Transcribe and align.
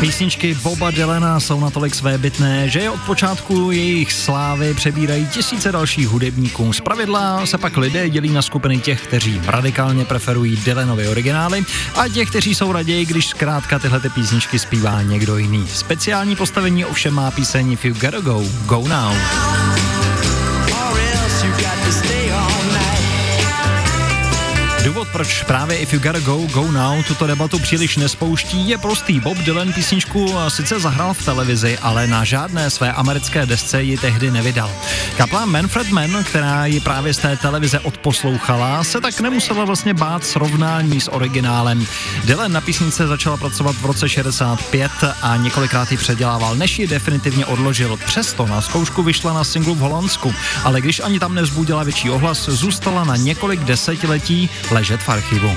Písničky 0.00 0.54
Boba 0.54 0.90
Dylana 0.90 1.40
jsou 1.40 1.60
natolik 1.60 1.94
svébytné, 1.94 2.68
že 2.68 2.80
je 2.80 2.90
od 2.90 3.00
počátku 3.00 3.70
jejich 3.70 4.12
slávy 4.12 4.74
přebírají 4.74 5.26
tisíce 5.26 5.72
dalších 5.72 6.08
hudebníků. 6.08 6.72
Z 6.72 6.80
pravidla 6.80 7.46
se 7.46 7.58
pak 7.58 7.76
lidé 7.76 8.08
dělí 8.10 8.32
na 8.32 8.42
skupiny 8.42 8.78
těch, 8.78 9.02
kteří 9.02 9.40
radikálně 9.46 10.04
preferují 10.04 10.56
Dylanovy 10.56 11.08
originály 11.08 11.64
a 11.94 12.08
těch, 12.08 12.30
kteří 12.30 12.54
jsou 12.54 12.72
raději, 12.72 13.06
když 13.06 13.26
zkrátka 13.26 13.78
tyhle 13.78 14.00
ty 14.00 14.08
písničky 14.08 14.58
zpívá 14.58 15.02
někdo 15.02 15.36
jiný. 15.36 15.66
Speciální 15.68 16.36
postavení 16.36 16.84
ovšem 16.84 17.14
má 17.14 17.30
píseň 17.30 17.72
If 17.72 17.84
You 17.84 17.94
Gotta 17.94 18.20
Go, 18.20 18.44
Go 18.66 18.88
Now. 18.88 19.14
Důvod, 20.68 22.23
proč 25.14 25.42
právě 25.42 25.76
If 25.76 25.92
You 25.92 26.00
Gotta 26.00 26.20
Go, 26.20 26.36
Go 26.36 26.72
Now 26.72 27.02
tuto 27.02 27.26
debatu 27.26 27.58
příliš 27.58 27.96
nespouští, 27.96 28.68
je 28.68 28.78
prostý. 28.78 29.20
Bob 29.20 29.38
Dylan 29.38 29.72
písničku 29.72 30.34
sice 30.48 30.80
zahrál 30.80 31.14
v 31.14 31.24
televizi, 31.24 31.78
ale 31.78 32.06
na 32.06 32.24
žádné 32.24 32.70
své 32.70 32.92
americké 32.92 33.46
desce 33.46 33.82
ji 33.82 33.98
tehdy 33.98 34.30
nevydal. 34.30 34.70
Kapla 35.16 35.44
Manfred 35.44 35.90
Mann, 35.90 36.24
která 36.24 36.66
ji 36.66 36.80
právě 36.80 37.14
z 37.14 37.18
té 37.18 37.36
televize 37.36 37.80
odposlouchala, 37.80 38.84
se 38.84 39.00
tak 39.00 39.20
nemusela 39.20 39.64
vlastně 39.64 39.94
bát 39.94 40.26
srovnání 40.26 41.00
s 41.00 41.12
originálem. 41.12 41.86
Dylan 42.24 42.52
na 42.52 42.60
písnice 42.60 43.06
začala 43.06 43.36
pracovat 43.36 43.76
v 43.76 43.86
roce 43.86 44.08
65 44.08 44.90
a 45.22 45.36
několikrát 45.36 45.90
ji 45.90 45.96
předělával, 45.96 46.56
než 46.56 46.78
ji 46.78 46.86
definitivně 46.86 47.46
odložil. 47.46 47.96
Přesto 48.06 48.46
na 48.46 48.60
zkoušku 48.60 49.02
vyšla 49.02 49.32
na 49.32 49.44
singlu 49.44 49.74
v 49.74 49.78
Holandsku, 49.78 50.34
ale 50.64 50.80
když 50.80 51.00
ani 51.00 51.20
tam 51.20 51.34
nezbudila 51.34 51.82
větší 51.82 52.10
ohlas, 52.10 52.48
zůstala 52.48 53.04
na 53.04 53.16
několik 53.16 53.60
desetiletí 53.60 54.50
ležet 54.70 55.03
v 55.04 55.08
archivu. 55.08 55.54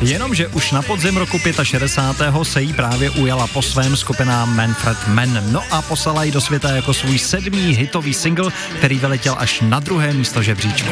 Jenomže 0.00 0.48
už 0.48 0.72
na 0.72 0.82
podzim 0.82 1.16
roku 1.16 1.38
65. 1.62 2.44
se 2.44 2.62
jí 2.62 2.72
právě 2.72 3.10
ujala 3.10 3.46
po 3.46 3.62
svém 3.62 3.96
skupina 3.96 4.44
Manfred 4.44 5.08
Mann. 5.08 5.52
No 5.52 5.62
a 5.70 5.82
poslala 5.82 6.24
ji 6.24 6.32
do 6.32 6.40
světa 6.40 6.70
jako 6.70 6.94
svůj 6.94 7.18
sedmý 7.18 7.76
hitový 7.76 8.14
single, 8.14 8.52
který 8.78 8.98
vyletěl 8.98 9.36
až 9.38 9.60
na 9.60 9.80
druhé 9.80 10.12
místo 10.12 10.42
žebříčku. 10.42 10.90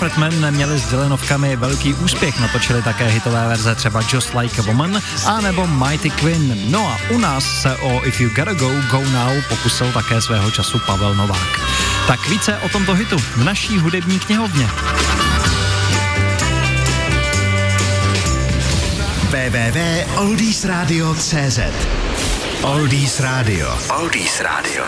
Manfred 0.00 0.18
Mann 0.18 0.54
měli 0.54 0.78
s 0.78 0.90
Dylanovkami 0.90 1.56
velký 1.56 1.94
úspěch, 1.94 2.40
natočili 2.40 2.82
také 2.82 3.04
hitové 3.04 3.48
verze 3.48 3.74
třeba 3.74 4.00
Just 4.12 4.34
Like 4.34 4.60
a 4.60 4.64
Woman 4.64 5.02
a 5.26 5.40
nebo 5.40 5.66
Mighty 5.66 6.10
Quinn. 6.10 6.70
No 6.70 6.88
a 6.88 6.98
u 7.10 7.18
nás 7.18 7.62
se 7.62 7.76
o 7.76 8.06
If 8.06 8.20
You 8.20 8.30
Gotta 8.34 8.52
Go, 8.52 8.68
Go 8.90 9.00
Now 9.10 9.42
pokusil 9.48 9.92
také 9.92 10.20
svého 10.20 10.50
času 10.50 10.78
Pavel 10.86 11.14
Novák. 11.14 11.60
Tak 12.06 12.28
více 12.28 12.58
o 12.58 12.68
tomto 12.68 12.94
hitu 12.94 13.18
v 13.18 13.44
naší 13.44 13.78
hudební 13.78 14.18
knihovně. 14.18 14.70
www.oldiesradio.cz 19.30 21.58
Oldies 22.62 23.20
Radio. 23.20 23.78
Oldies 24.00 24.40
Radio. 24.40 24.84